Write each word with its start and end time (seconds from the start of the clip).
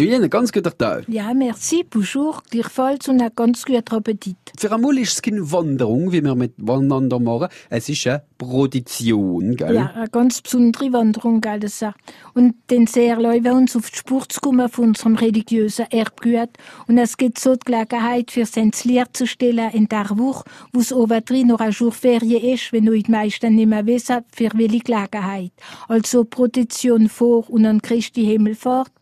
Emilie, 0.00 0.30
ganz 0.30 0.50
guter 0.50 0.74
Tag. 0.76 1.04
Ja, 1.08 1.34
merci, 1.34 1.84
bonjour, 1.84 2.42
gleichfalls 2.48 3.06
und 3.08 3.20
einen 3.20 3.34
ganz 3.36 3.66
guten 3.66 3.94
Appetit. 3.94 4.36
Für 4.58 4.72
einmal 4.72 4.96
ist 4.96 5.12
es 5.12 5.20
keine 5.20 5.52
Wanderung, 5.52 6.10
wie 6.10 6.24
wir 6.24 6.34
miteinander 6.34 7.18
machen. 7.18 7.48
Es 7.68 7.90
ist 7.90 8.06
eine 8.06 8.22
Prodition, 8.38 9.56
gell? 9.56 9.74
Ja, 9.74 9.92
eine 9.94 10.08
ganz 10.08 10.40
besondere 10.40 10.90
Wanderung, 10.94 11.42
gell, 11.42 11.60
das 11.60 11.82
auch. 11.82 11.92
Und 12.32 12.54
den 12.70 12.86
sehr 12.86 13.18
wir 13.18 13.52
uns 13.52 13.76
auf 13.76 13.90
die 13.90 13.98
Spur 13.98 14.26
zu 14.26 14.40
kommen 14.40 14.70
von 14.70 14.88
unserem 14.88 15.16
religiösen 15.16 15.84
Erbgut. 15.90 16.48
Und 16.86 16.96
es 16.96 17.18
gibt 17.18 17.38
so 17.38 17.54
die 17.56 17.66
Gelegenheit, 17.66 18.30
für 18.30 18.46
ins 18.58 18.86
Lied 18.86 19.08
zu 19.12 19.26
stellen 19.26 19.70
in 19.72 19.86
der 19.86 20.08
Woche, 20.14 20.44
wo 20.72 20.80
es 20.80 20.94
oben 20.94 21.22
drin 21.26 21.48
noch 21.48 21.60
ein 21.60 21.72
Jour 21.72 21.92
Ferien 21.92 22.42
ist, 22.42 22.72
wenn 22.72 22.88
euch 22.88 23.02
die 23.02 23.10
meisten 23.10 23.54
nicht 23.54 23.68
mehr 23.68 23.84
wissen, 23.84 24.24
für 24.34 24.48
welche 24.54 24.78
Gelegenheit. 24.78 25.52
Also 25.88 26.24
Protection 26.24 27.10
vor 27.10 27.50
und 27.50 27.66
an 27.66 27.82
Christi 27.82 28.24
Himmelfahrt, 28.24 28.92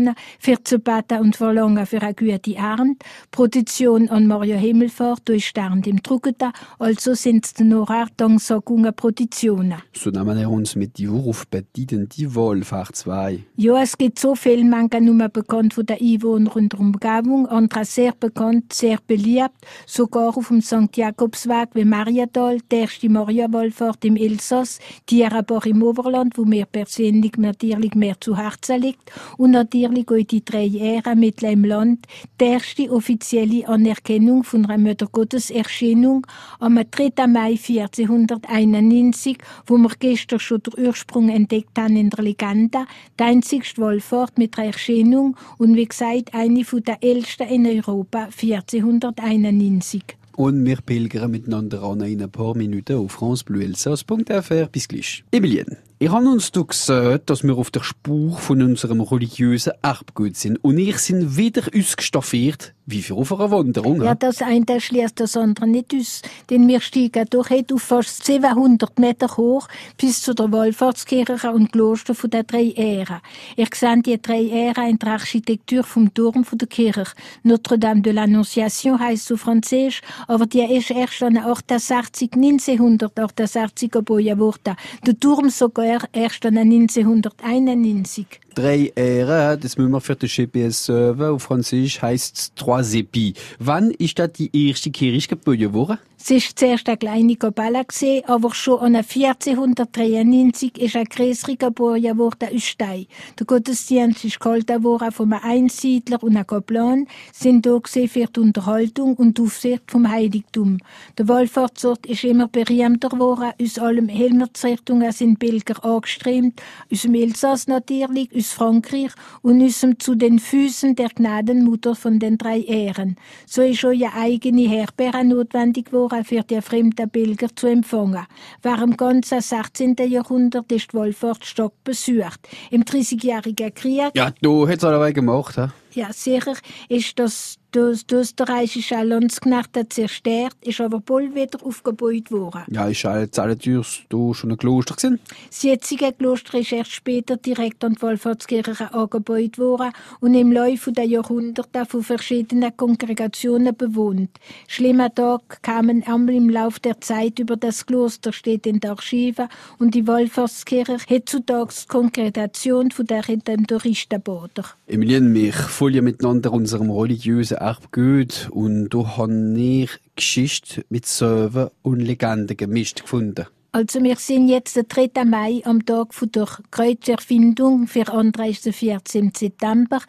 Badprotektionen, 0.00 0.14
für 0.38 0.62
zu 0.64 0.78
beten 0.78 1.20
und 1.20 1.36
verlangen 1.36 1.86
für 1.86 2.02
eine 2.02 2.14
gute 2.14 2.54
Ernte, 2.56 3.04
Protection 3.30 4.08
an 4.08 4.26
Maria 4.26 4.56
Himmelfahrt 4.56 5.28
durch 5.28 5.48
Stern 5.48 5.82
im 5.84 6.02
Drucketa, 6.02 6.52
also 6.78 7.14
sind 7.14 7.46
es 7.46 7.58
noch 7.58 7.90
Danksagung 8.16 8.90
Protektionen. 8.94 9.82
So 9.92 10.10
nehmen 10.10 10.38
wir 10.38 10.50
uns 10.50 10.76
mit 10.76 10.98
die 10.98 11.08
auf 11.08 11.46
Betiden 11.48 12.08
die 12.08 12.34
Wohlfahrt 12.34 12.96
2. 12.96 13.40
Ja, 13.56 13.82
es 13.82 13.96
gibt 13.96 14.18
so 14.18 14.34
viele, 14.34 14.64
manche 14.64 15.00
nur 15.00 15.28
bekannt 15.28 15.74
von 15.74 15.86
der 15.86 16.00
Einwohner 16.00 16.54
und 16.56 16.72
der 16.72 16.80
Umgebung, 16.80 17.46
andere 17.46 17.84
sehr 17.84 18.12
bekannt, 18.18 18.72
sehr 18.72 18.98
beliebt, 19.06 19.50
sogar 19.86 20.36
auf 20.36 20.48
dem 20.48 20.60
St. 20.60 20.96
Jakobsweg 20.96 21.70
wie 21.74 21.84
Mariadal, 21.84 22.58
der 22.70 22.80
erste 22.80 23.08
Maria-Wallfahrt 23.08 24.04
im 24.04 24.16
Elsass, 24.16 24.78
die 25.08 25.24
aber 25.24 25.64
im 25.66 25.82
Oberland, 25.82 26.36
wo 26.38 26.44
mir 26.44 26.66
persönlich 26.66 27.32
natürlich 27.36 27.94
mehr 27.94 28.20
zu 28.20 28.36
Herzen 28.36 28.80
liegt, 28.80 29.10
und 29.36 29.52
natürlich 29.52 29.89
auch 29.98 30.24
die 30.24 30.44
drei 30.44 30.66
Ehren 30.66 31.20
mit 31.20 31.42
im 31.42 31.64
Land, 31.64 32.06
die 32.40 32.44
erste 32.44 32.90
offizielle 32.90 33.66
Anerkennung 33.68 34.44
von 34.44 34.66
einer 34.66 34.78
Mutter 34.78 35.06
Gottes 35.10 35.50
Erscheinung 35.50 36.26
am 36.58 36.80
3. 36.90 37.26
Mai 37.26 37.58
1491, 37.58 39.38
wo 39.66 39.76
wir 39.76 39.90
gestern 39.98 40.40
schon 40.40 40.62
den 40.62 40.86
Ursprung 40.86 41.28
entdeckt 41.28 41.78
haben 41.78 41.96
in 41.96 42.10
der 42.10 42.24
Legende, 42.24 42.86
die 43.18 43.24
einzigste 43.24 43.80
Wallfahrt 43.80 44.38
mit 44.38 44.56
der 44.56 44.66
Erscheinung 44.66 45.36
und 45.58 45.76
wie 45.76 45.86
gesagt 45.86 46.34
eine 46.34 46.64
der 46.64 47.02
ältesten 47.02 47.48
in 47.48 47.66
Europa 47.66 48.28
1491. 48.40 50.02
Und 50.36 50.64
wir 50.64 50.78
pilgern 50.80 51.30
miteinander 51.30 51.82
an 51.82 52.00
in 52.00 52.22
ein 52.22 52.30
paar 52.30 52.56
Minuten 52.56 52.96
auf 52.96 53.12
francebleuelsass.fr. 53.12 54.68
Bis 54.72 54.88
gleich. 54.88 55.24
Emilien. 55.32 55.76
Ich 56.02 56.10
habe 56.10 56.30
uns 56.30 56.50
du 56.50 56.64
gesagt, 56.64 57.28
dass 57.28 57.44
wir 57.44 57.58
auf 57.58 57.70
der 57.70 57.82
Spur 57.82 58.38
von 58.38 58.62
unserem 58.62 59.02
religiösen 59.02 59.74
Erbgut 59.82 60.34
sind. 60.34 60.56
Und 60.64 60.78
ich 60.78 60.96
sind 60.96 61.36
wieder 61.36 61.64
ausgestaffiert, 61.78 62.72
wie 62.86 63.02
für 63.02 63.16
auf 63.16 63.30
einer 63.34 63.50
Wanderung. 63.50 64.02
Ja, 64.02 64.14
das 64.14 64.40
eine 64.40 64.80
schließt 64.80 65.20
das 65.20 65.36
andere 65.36 65.66
nicht 65.66 65.94
aus. 65.94 66.22
Denn 66.48 66.66
wir 66.68 66.80
steigen 66.80 67.26
durch 67.28 67.50
auf 67.70 67.82
fast 67.82 68.24
700 68.24 68.98
Meter 68.98 69.28
hoch 69.36 69.68
bis 69.98 70.22
zu 70.22 70.32
der 70.32 70.50
Wallfahrtskirche 70.50 71.52
und 71.52 71.70
Kloster 71.70 72.14
von 72.14 72.30
der 72.30 72.44
drei 72.44 72.72
Ähren. 72.74 73.20
Ich 73.56 73.74
sehe 73.74 74.00
die 74.00 74.20
drei 74.20 74.42
Ähren 74.44 74.88
in 74.88 74.98
der 74.98 75.12
Architektur 75.12 75.84
vom 75.84 76.14
Turm 76.14 76.44
von 76.44 76.56
der 76.56 76.68
Kirche. 76.68 77.04
Notre-Dame 77.42 78.00
de 78.00 78.14
l'Annonciation 78.14 78.98
heisst 78.98 79.26
so 79.26 79.36
französisch, 79.36 80.00
aber 80.28 80.46
die 80.46 80.62
ist 80.62 80.90
erst 80.90 81.22
an 81.22 81.36
68, 81.36 82.30
1968 82.32 83.90
gebaut 83.90 84.38
worden. 84.38 84.76
Der 85.06 85.20
Turm 85.20 85.50
sogar 85.50 85.89
erst 86.12 86.44
1991. 86.44 88.26
Drei 88.54 88.92
Ähren, 88.96 89.60
das 89.60 89.78
müssen 89.78 89.92
wir 89.92 90.00
für 90.00 90.16
den 90.16 90.28
GPS-Server. 90.28 91.30
Auf 91.30 91.44
Französisch 91.44 92.02
heisst 92.02 92.36
es 92.36 92.54
Trois 92.54 92.82
Épis. 92.82 93.34
Wann 93.58 93.92
ist 93.92 94.18
da 94.18 94.26
die 94.26 94.50
erste 94.68 94.90
Kirche 94.90 95.28
gebaut 95.28 95.72
worden? 95.72 95.98
Es 96.22 96.30
war 96.30 96.54
zuerst 96.54 96.86
eine 96.86 96.98
kleine 96.98 97.36
Kapelle, 97.36 97.82
aber 98.26 98.52
schon 98.52 98.78
an 98.80 98.96
1493 98.96 100.76
ist 100.78 100.94
ein 100.94 101.06
größere 101.06 101.56
geboren 101.56 102.18
worden 102.18 102.50
aus 102.54 102.62
Stein. 102.62 103.06
Der 103.38 103.46
Gottesdienst 103.46 104.26
ist 104.26 104.38
gehalten 104.38 104.84
worden 104.84 105.12
von 105.12 105.32
einem 105.32 105.42
Einsiedler 105.42 106.22
und 106.22 106.36
einem 106.36 106.46
Kaplan, 106.46 107.06
sind 107.32 107.64
da 107.64 107.80
für 107.82 108.06
die 108.06 108.40
Unterhaltung 108.40 109.14
und 109.14 109.38
die 109.38 109.42
Aufsicht 109.42 109.90
vom 109.90 110.10
Heiligtum. 110.10 110.76
Der 111.16 111.26
Wallfahrtsort 111.26 112.04
ist 112.04 112.24
immer 112.24 112.48
berühmter 112.48 113.08
geworden. 113.08 113.52
Aus 113.60 113.78
allen 113.78 114.10
Himmelsrichtungen 114.10 115.12
sind 115.12 115.38
Pilger 115.38 115.82
angeströmt. 115.82 116.60
Aus 116.92 117.00
dem 117.00 117.14
Elsass 117.14 117.66
natürlich, 117.66 118.30
aus 118.40 118.52
Frankreich 118.52 119.12
und 119.42 119.60
dem 119.60 119.98
zu 119.98 120.14
den 120.14 120.38
Füßen 120.38 120.96
der 120.96 121.08
Gnadenmutter 121.08 121.94
von 121.94 122.18
den 122.18 122.38
drei 122.38 122.60
Ehren. 122.60 123.16
So 123.46 123.62
ist 123.62 123.84
auch 123.84 123.90
eine 123.90 124.12
eigene 124.14 124.68
Herberge 124.68 125.24
notwendig 125.24 125.86
geworden 125.86 126.24
für 126.24 126.42
die 126.42 126.60
fremden 126.60 127.10
Pilger 127.10 127.48
zu 127.54 127.66
empfangen. 127.66 128.26
Während 128.62 128.82
dem 128.82 128.96
ganzen 128.96 129.40
16. 129.40 129.96
Jahrhundert 130.08 130.72
ist 130.72 130.92
die 130.92 130.96
Wallfahrt 130.96 131.44
besucht. 131.84 132.48
Im 132.70 132.84
30-jährigen 132.84 133.74
Krieg... 133.74 134.10
Ja, 134.14 134.32
du 134.40 134.66
hättest 134.66 134.84
es 134.84 134.90
alle 134.90 135.12
gemacht, 135.12 135.56
he? 135.56 135.68
Ja, 135.94 136.12
sicher 136.12 136.54
ist 136.88 137.18
das 137.18 137.60
das, 137.72 138.06
das 138.06 138.18
österreichische 138.20 139.02
Landsknecht 139.02 139.70
zerstört, 139.90 140.56
ist 140.62 140.80
aber 140.80 141.00
bald 141.00 141.34
wieder 141.34 141.64
aufgebaut 141.64 142.30
worden. 142.30 142.62
Ja, 142.68 142.88
ist 142.88 143.04
halt 143.04 143.34
Zellentürs 143.34 144.00
da 144.08 144.34
schon 144.34 144.52
ein 144.52 144.56
Kloster 144.56 144.94
gewesen? 144.94 145.20
Das 145.48 145.62
jetzige 145.62 146.12
Kloster 146.12 146.58
ist 146.58 146.72
erst 146.72 146.92
später 146.92 147.36
direkt 147.36 147.84
an 147.84 147.94
die 147.94 148.02
Wallfahrtskirche 148.02 148.92
angebaut 148.92 149.58
worden 149.58 149.92
und 150.20 150.34
im 150.34 150.52
Laufe 150.52 150.92
der 150.92 151.04
Jahrhunderte 151.04 151.86
von 151.86 152.02
verschiedenen 152.02 152.76
Kongregationen 152.76 153.76
bewohnt. 153.76 154.30
Schlimme 154.66 155.12
Tage 155.14 155.42
kamen 155.62 156.02
einmal 156.04 156.34
im 156.34 156.50
Laufe 156.50 156.80
der 156.80 157.00
Zeit 157.00 157.38
über 157.38 157.56
das 157.56 157.86
Kloster, 157.86 158.32
steht 158.32 158.66
in 158.66 158.80
der 158.80 158.92
Archive, 158.92 159.48
und 159.78 159.94
die 159.94 160.06
Wallfahrtskirche 160.06 160.98
heutzutage 161.08 161.72
die 161.82 161.88
Kongregation 161.88 162.92
der 162.98 163.28
Redemptoristenbader. 163.28 164.64
Emilien, 164.90 165.32
wir 165.34 165.52
folgen 165.52 166.02
miteinander 166.02 166.52
unserem 166.52 166.90
religiösen 166.90 167.58
Erbgut 167.58 168.48
und 168.50 168.88
da 168.88 169.18
habe 169.18 169.54
ich 169.56 169.90
Geschichte 170.16 170.84
mit 170.88 171.06
Server 171.06 171.70
und 171.82 172.00
Legenden 172.00 172.56
gemischt 172.56 173.02
gefunden. 173.02 173.46
Also 173.72 174.02
wir 174.02 174.16
sind 174.16 174.48
jetzt 174.48 174.74
der 174.74 174.82
3. 174.82 175.24
Mai 175.24 175.62
am 175.64 175.86
Tag 175.86 176.08
der 176.34 176.48
Kreuzerfindung. 176.72 177.86
Für 177.86 178.12
andere 178.12 178.48
ist 178.48 178.66
der 178.66 178.72
14. 178.72 179.30
September. 179.32 180.00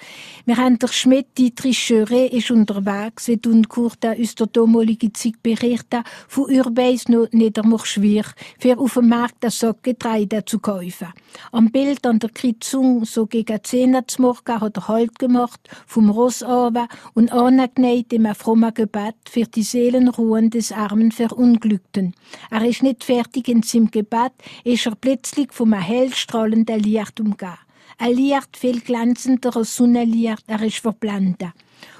Wir 0.45 0.57
haben 0.57 0.79
der 0.79 0.87
Schmidt, 0.87 1.37
Dietrich 1.37 1.77
Schöre, 1.77 2.25
ist 2.25 2.49
unterwegs, 2.49 3.27
wie 3.27 3.37
Dunkurta 3.37 4.13
aus 4.13 4.33
der 4.33 4.47
damaligen 4.47 5.13
Zeit 5.13 5.43
berichten, 5.43 6.03
von 6.27 6.45
Urbeis 6.45 7.07
nach 7.07 7.27
Niedermurschwir, 7.31 8.25
für 8.57 8.79
auf 8.79 8.95
dem 8.95 9.09
Markt 9.09 9.35
das 9.41 9.59
Sack 9.59 9.83
Getreide 9.83 10.43
zu 10.43 10.57
kaufen. 10.57 11.13
Am 11.51 11.69
Bild 11.69 12.03
an 12.07 12.17
der 12.17 12.31
Kreuzung, 12.31 13.05
so 13.05 13.27
gegen 13.27 13.63
10 13.63 13.93
Uhr 13.93 14.03
Morgen, 14.17 14.59
hat 14.59 14.77
er 14.77 14.87
Halt 14.87 15.19
gemacht, 15.19 15.61
vom 15.85 16.09
Ross 16.09 16.41
runter 16.41 16.87
und 17.13 17.31
angenäht 17.31 18.11
im 18.11 18.25
frommen 18.33 18.73
Gebet 18.73 19.15
für 19.29 19.43
die 19.43 19.61
Seelenruhen 19.61 20.49
des 20.49 20.71
armen 20.71 21.11
Verunglückten. 21.11 22.15
Er 22.49 22.65
ist 22.65 22.81
nicht 22.81 23.03
fertig 23.03 23.50
in 23.51 23.63
seinem 23.63 23.91
Gebet 23.91 24.31
ist 24.63 24.85
er 24.85 24.95
plötzlich 24.95 25.51
vom 25.51 25.73
hellstrahlenden 25.73 26.79
Licht 26.79 27.19
umgeben. 27.19 27.57
Ein 27.97 28.15
Licht 28.15 28.57
viel 28.57 28.79
glänzender 28.79 29.55
als 29.55 29.75
Sonnenlicht, 29.75 30.43
er 30.47 30.61
ist 30.63 30.77
verblendet. 30.77 31.51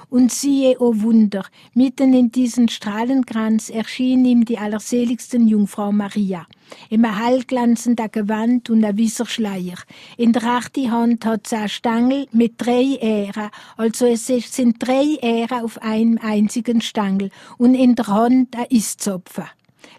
Und 0.08 0.30
siehe, 0.30 0.78
o 0.78 0.88
oh 0.88 1.02
Wunder, 1.02 1.46
mitten 1.74 2.12
in 2.12 2.30
diesen 2.30 2.68
Strahlenkranz 2.68 3.70
erschien 3.70 4.24
ihm 4.24 4.44
die 4.44 4.58
allerseligsten 4.58 5.46
Jungfrau 5.48 5.90
Maria. 5.90 6.46
Im 6.90 7.04
hellglanzenden 7.04 8.10
Gewand 8.10 8.68
und 8.68 8.84
ein 8.84 8.98
weißer 8.98 9.26
Schleier. 9.26 9.78
In 10.18 10.32
der 10.32 10.56
rechten 10.56 10.90
Hand 10.90 11.24
hat 11.24 11.46
sie 11.46 11.56
einen 11.56 11.68
Stängel 11.68 12.26
mit 12.32 12.54
drei 12.58 12.98
Ähren, 13.00 13.50
also 13.76 14.06
es 14.06 14.26
sind 14.26 14.76
drei 14.86 15.16
Ähren 15.22 15.64
auf 15.64 15.80
einem 15.80 16.18
einzigen 16.18 16.80
Stängel 16.80 17.30
und 17.56 17.74
in 17.74 17.94
der 17.94 18.06
Hand 18.08 18.54
ein 18.56 18.66
Iszopfen. 18.68 19.44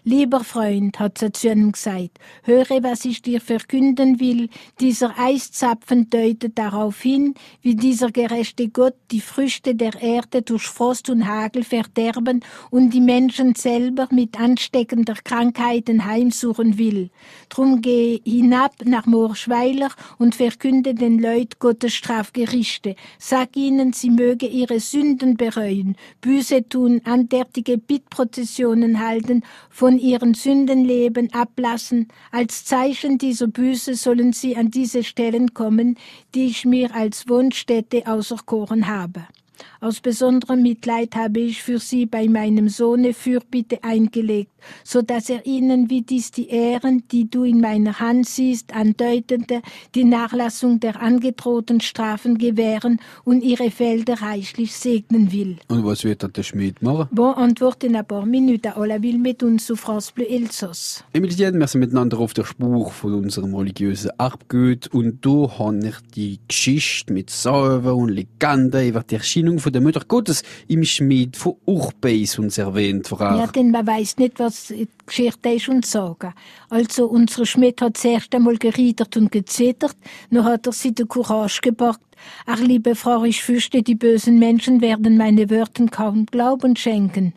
Lieber 0.04 0.44
Freund, 0.44 0.98
hat 0.98 1.18
sie 1.18 1.32
zu 1.32 1.48
ihm 1.48 1.72
gesagt, 1.72 2.18
höre, 2.42 2.82
was 2.82 3.04
ich 3.04 3.22
dir 3.22 3.40
verkünden 3.40 4.20
will. 4.20 4.48
Dieser 4.80 5.18
Eiszapfen 5.18 6.10
deutet 6.10 6.58
darauf 6.58 7.00
hin, 7.00 7.34
wie 7.62 7.74
dieser 7.74 8.10
gerechte 8.10 8.68
Gott 8.68 8.96
die 9.10 9.20
Früchte 9.20 9.74
der 9.74 10.00
Erde 10.02 10.42
durch 10.42 10.64
Frost 10.64 11.08
und 11.08 11.26
Hagel 11.26 11.64
verderben 11.64 12.44
und 12.70 12.90
die 12.90 13.00
Menschen 13.00 13.54
selber 13.54 14.08
mit 14.10 14.38
ansteckender 14.38 15.14
Krankheiten 15.24 16.04
heimsuchen 16.04 16.76
will. 16.78 17.10
Drum 17.48 17.80
geh 17.80 18.20
hinab 18.24 18.74
nach 18.84 19.06
Moorschweiler 19.06 19.90
und 20.18 20.34
verkünde 20.34 20.94
den 20.94 21.18
Leuten 21.18 21.58
Gottes 21.58 21.94
Strafgerichte. 21.94 22.96
Sag 23.18 23.56
ihnen, 23.56 23.92
sie 23.92 24.10
möge 24.10 24.46
ihre 24.46 24.80
Sünden 24.80 25.36
bereuen, 25.36 25.96
Büße 26.20 26.68
tun, 26.68 27.00
andärtige 27.04 27.78
Bittprozessionen 27.78 29.00
halten, 29.00 29.42
von 29.74 29.98
ihren 29.98 30.34
Sündenleben 30.34 31.34
ablassen. 31.34 32.06
Als 32.30 32.64
Zeichen 32.64 33.18
dieser 33.18 33.48
Büße 33.48 33.96
sollen 33.96 34.32
sie 34.32 34.56
an 34.56 34.70
diese 34.70 35.02
Stellen 35.02 35.52
kommen, 35.52 35.98
die 36.32 36.46
ich 36.46 36.64
mir 36.64 36.94
als 36.94 37.28
Wohnstätte 37.28 38.06
auserkoren 38.06 38.86
habe. 38.86 39.26
Aus 39.80 40.00
besonderem 40.00 40.62
Mitleid 40.62 41.14
habe 41.14 41.40
ich 41.40 41.62
für 41.62 41.78
sie 41.78 42.06
bei 42.06 42.28
meinem 42.28 42.68
Sohne 42.68 43.12
Fürbitte 43.14 43.82
eingelegt, 43.82 44.50
so 44.82 45.02
dass 45.02 45.28
er 45.28 45.46
ihnen 45.46 45.90
wie 45.90 46.02
dies 46.02 46.30
die 46.30 46.48
Ehren, 46.48 47.04
die 47.10 47.28
du 47.28 47.44
in 47.44 47.60
meiner 47.60 48.00
Hand 48.00 48.26
siehst, 48.26 48.74
andeutende, 48.74 49.62
die 49.94 50.04
Nachlassung 50.04 50.80
der 50.80 51.00
angedrohten 51.00 51.80
Strafen 51.80 52.38
gewähren 52.38 53.00
und 53.24 53.42
ihre 53.42 53.70
Felder 53.70 54.22
reichlich 54.22 54.74
segnen 54.74 55.32
will. 55.32 55.56
Und 55.68 55.84
was 55.84 56.04
wird 56.04 56.24
der 56.36 56.42
Schmied 56.42 56.82
machen? 56.82 57.08
Bon, 57.12 57.34
antworte 57.34 57.86
in 57.86 57.96
ein 57.96 58.06
paar 58.06 58.26
Minuten. 58.26 58.72
Ola 58.76 59.02
will 59.02 59.18
mit 59.18 59.42
uns 59.42 59.66
zu 59.66 59.76
France 59.76 60.12
Bleu 60.14 60.24
Elsass. 60.24 61.04
Emilien, 61.12 61.58
wir 61.58 61.66
sind 61.66 61.80
miteinander 61.80 62.18
auf 62.18 62.34
der 62.34 62.44
Spur 62.44 62.90
von 62.90 63.14
unserem 63.14 63.54
religiösen 63.54 64.10
Erbgut 64.18 64.88
und 64.88 65.24
du 65.24 65.50
habe 65.58 65.86
ich 65.86 65.94
die 66.14 66.40
Geschichte 66.48 67.12
mit 67.12 67.30
Salven 67.30 67.92
und 67.92 68.08
Legenden 68.08 68.88
über 68.88 69.02
die 69.02 69.16
Erscheinung 69.44 69.58
von 69.58 69.72
der 69.72 69.82
Mutter 69.82 70.00
Gottes 70.06 70.42
im 70.68 70.84
Schmied 70.84 71.36
von 71.36 71.56
Urbeis 71.66 72.38
uns 72.38 72.56
erwähnt. 72.56 73.08
Frau. 73.08 73.38
Ja, 73.38 73.46
denn 73.46 73.70
man 73.70 73.86
weiß 73.86 74.16
nicht, 74.16 74.38
was 74.38 74.68
die 74.68 74.88
Geschichte 75.04 75.50
ist 75.50 75.68
und 75.68 75.84
sagen. 75.84 76.32
Also, 76.70 77.06
unser 77.06 77.44
Schmied 77.44 77.82
hat 77.82 77.98
zuerst 77.98 78.34
einmal 78.34 78.56
geriedert 78.56 79.16
und 79.16 79.30
gezittert, 79.30 79.96
dann 80.30 80.44
hat 80.44 80.66
er 80.66 80.72
sie 80.72 80.94
der 80.94 81.06
Courage 81.06 81.60
gepackt. 81.60 82.00
Ach, 82.46 82.60
liebe 82.60 82.94
Frau, 82.94 83.24
ich 83.24 83.42
fürchte, 83.42 83.82
die 83.82 83.94
bösen 83.94 84.38
Menschen 84.38 84.80
werden 84.80 85.18
meine 85.18 85.50
Wörter 85.50 85.86
kaum 85.86 86.24
Glauben 86.26 86.74
schenken. 86.76 87.34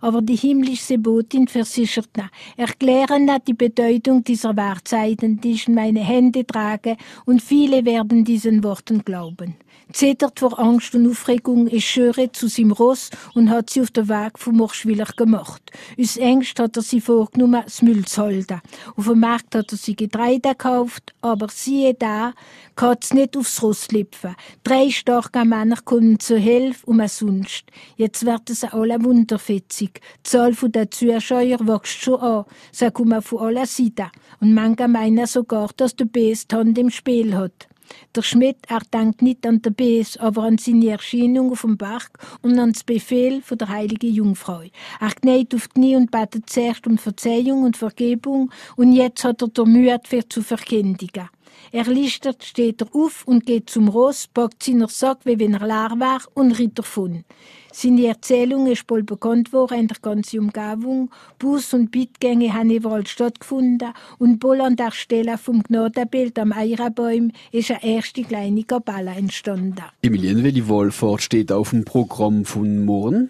Aber 0.00 0.22
die 0.22 0.36
himmlische 0.36 0.98
Botin 0.98 1.48
versichert 1.48 2.08
na, 2.16 2.30
erklären 2.56 3.26
na 3.26 3.38
die 3.38 3.54
Bedeutung 3.54 4.24
dieser 4.24 4.56
Wahrzeiten, 4.56 5.40
die 5.40 5.52
ich 5.52 5.68
in 5.68 5.74
meine 5.74 6.00
Hände 6.00 6.46
trage, 6.46 6.96
und 7.24 7.42
viele 7.42 7.84
werden 7.84 8.24
diesen 8.24 8.64
Worten 8.64 9.04
glauben. 9.04 9.54
Zittert 9.92 10.40
vor 10.40 10.58
Angst 10.58 10.96
und 10.96 11.08
Aufregung, 11.08 11.68
ist 11.68 11.84
Schöre 11.84 12.32
zu 12.32 12.48
seinem 12.48 12.72
Ross 12.72 13.10
und 13.34 13.50
hat 13.50 13.70
sie 13.70 13.80
auf 13.80 13.92
den 13.92 14.08
Weg 14.08 14.36
vom 14.36 14.56
Morschwiller 14.56 15.06
gemacht. 15.16 15.62
Aus 15.98 16.16
Ängst 16.16 16.58
hat 16.58 16.76
er 16.76 16.82
sie 16.82 17.00
vorgenommen, 17.00 17.62
das 17.64 17.82
Müll 17.82 18.04
zu 18.04 18.22
halten. 18.22 18.60
Auf 18.96 19.06
dem 19.06 19.20
Markt 19.20 19.54
hat 19.54 19.70
er 19.70 19.78
sie 19.78 19.94
Getreide 19.94 20.50
gekauft, 20.50 21.14
aber 21.22 21.46
siehe 21.48 21.94
da, 21.94 22.34
kann's 22.74 23.14
nicht 23.14 23.36
aufs 23.36 23.62
Ross 23.62 23.92
lüpfen. 23.92 24.34
Drei 24.64 24.90
starke 24.90 25.44
Männer 25.44 25.78
kommen 25.84 26.18
zur 26.18 26.38
Hilfe, 26.38 26.84
um 26.86 27.06
sonst. 27.06 27.64
Jetzt 27.96 28.26
werden 28.26 28.56
sie 28.56 28.72
alle 28.72 29.02
wunderfetzig. 29.02 30.00
Die 30.00 30.22
Zahl 30.24 30.52
der 30.52 30.90
Zuschauer 30.90 31.60
wächst 31.60 32.02
schon 32.02 32.20
an. 32.20 32.44
Sie 32.72 32.90
kommen 32.90 33.22
von 33.22 33.38
allen 33.38 33.66
Seiten. 33.66 34.10
Und 34.40 34.52
manche 34.52 34.88
meinen 34.88 35.26
sogar, 35.26 35.70
dass 35.76 35.94
der 35.94 36.06
Best 36.06 36.52
Hand 36.52 36.76
im 36.76 36.90
Spiel 36.90 37.36
hat. 37.36 37.68
Der 38.14 38.22
Schmidt, 38.22 38.58
er 38.68 38.80
denkt 38.92 39.22
nicht 39.22 39.46
an 39.46 39.62
den 39.62 39.74
Bes, 39.74 40.16
aber 40.16 40.44
an 40.44 40.58
seine 40.58 40.90
Erscheinung 40.90 41.52
auf 41.52 41.62
dem 41.62 41.76
Berg 41.76 42.10
und 42.42 42.58
an 42.58 42.72
das 42.72 42.84
Befehl 42.84 43.42
von 43.42 43.58
der 43.58 43.68
heiligen 43.68 44.12
Jungfrau. 44.12 44.62
Er 45.00 45.10
knäht 45.10 45.54
auf 45.54 45.68
die 45.68 45.74
Knie 45.74 45.96
und 45.96 46.10
betet 46.10 46.48
zuerst 46.50 46.86
um 46.86 46.98
Verzeihung 46.98 47.62
und 47.62 47.76
Vergebung 47.76 48.50
und 48.76 48.92
jetzt 48.92 49.24
hat 49.24 49.42
er 49.42 49.48
der 49.48 49.66
Mühe 49.66 49.98
für 50.04 50.28
zu 50.28 50.42
verkündigen. 50.42 51.28
Er 51.72 51.84
listet, 51.84 52.44
steht 52.44 52.82
er 52.82 52.88
auf 52.94 53.24
und 53.26 53.46
geht 53.46 53.70
zum 53.70 53.88
Ross, 53.88 54.26
packt 54.26 54.62
seinen 54.62 54.88
Sack, 54.88 55.20
wie 55.24 55.38
wenn 55.38 55.54
er 55.54 55.66
leer 55.66 55.94
war, 55.98 56.20
und 56.34 56.58
ritt 56.58 56.78
davon. 56.78 57.24
Seine 57.72 58.06
Erzählung 58.06 58.66
ist 58.68 58.86
bald 58.86 59.04
bekannt 59.04 59.52
worden 59.52 59.80
in 59.80 59.88
der 59.88 59.98
ganzen 60.00 60.40
Umgebung. 60.40 61.10
Bus- 61.38 61.74
und 61.74 61.90
Bittgänge 61.90 62.54
haben 62.54 62.70
überall 62.70 63.06
stattgefunden 63.06 63.92
und 64.18 64.40
bald 64.40 64.62
an 64.62 64.76
der 64.76 64.92
Stelle 64.92 65.36
vom 65.36 65.62
Gnadenbild 65.62 66.38
am 66.38 66.52
Eierbäum 66.52 67.32
ist 67.52 67.70
eine 67.70 67.84
erste 67.84 68.22
kleine 68.22 68.64
Kapelle 68.64 69.10
entstanden. 69.10 69.84
Emilien, 70.00 70.68
Wohlfahrt 70.68 71.20
steht 71.20 71.52
auf 71.52 71.70
dem 71.70 71.84
Programm 71.84 72.46
von 72.46 72.86
morgen? 72.86 73.28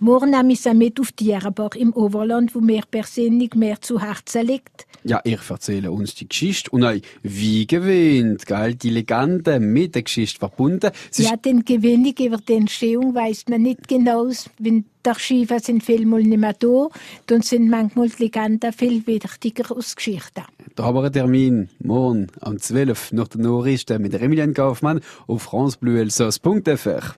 Morgen 0.00 0.50
ich 0.50 0.60
sie 0.60 0.74
mit 0.74 1.00
auf 1.00 1.12
die 1.12 1.24
Dierenbach 1.24 1.74
im 1.74 1.92
Oberland, 1.92 2.54
wo 2.54 2.60
mir 2.60 2.82
persönlich 2.90 3.54
mehr 3.54 3.80
zu 3.80 4.00
Herzen 4.00 4.46
liegt. 4.46 4.86
Ja, 5.04 5.20
ich 5.24 5.50
erzähle 5.50 5.90
uns 5.90 6.14
die 6.14 6.28
Geschichte 6.28 6.70
und 6.70 6.84
auch 6.84 6.94
wie 7.22 7.66
gewinnt, 7.66 8.46
gell? 8.46 8.74
Die 8.76 8.90
Legende 8.90 9.58
mit 9.58 9.96
der 9.96 10.02
Geschichte 10.02 10.38
verbunden. 10.38 10.92
Sie 11.10 11.24
ja, 11.24 11.36
den 11.36 11.64
Gewinnig 11.64 12.20
über 12.20 12.36
die 12.36 12.54
Entstehung 12.54 13.14
weiß 13.14 13.46
man 13.48 13.62
nicht 13.62 13.88
genau, 13.88 14.30
wenn 14.58 14.84
die 15.04 15.10
Archive 15.10 15.58
sind 15.58 15.82
vielmal 15.82 16.22
nicht 16.22 16.38
mehr 16.38 16.52
da, 16.52 16.88
dann 17.26 17.42
sind 17.42 17.68
manchmal 17.68 18.08
die 18.10 18.22
Legenden 18.22 18.72
viel 18.72 19.04
wichtiger 19.04 19.74
als 19.74 19.96
Geschichten. 19.96 20.44
Da 20.76 20.84
haben 20.84 20.94
wir 20.94 21.02
einen 21.02 21.12
Termin 21.12 21.68
morgen 21.80 22.28
am 22.40 22.58
12. 22.58 23.12
nach 23.12 23.28
der 23.28 23.40
Nachrichten 23.40 24.00
mit 24.00 24.14
Emilien 24.14 24.54
Kaufmann 24.54 25.00
auf 25.26 25.42
francebleuelsass.fr. 25.42 27.02